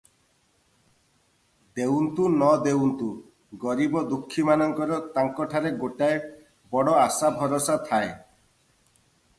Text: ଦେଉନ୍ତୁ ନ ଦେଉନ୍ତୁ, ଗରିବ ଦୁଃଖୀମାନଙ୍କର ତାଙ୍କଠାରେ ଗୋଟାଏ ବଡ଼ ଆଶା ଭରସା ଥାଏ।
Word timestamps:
ଦେଉନ୍ତୁ 1.79 2.25
ନ 2.37 2.47
ଦେଉନ୍ତୁ, 2.67 3.09
ଗରିବ 3.65 4.03
ଦୁଃଖୀମାନଙ୍କର 4.15 4.99
ତାଙ୍କଠାରେ 5.19 5.75
ଗୋଟାଏ 5.85 6.19
ବଡ଼ 6.77 6.99
ଆଶା 7.05 7.33
ଭରସା 7.39 7.79
ଥାଏ। 7.91 8.11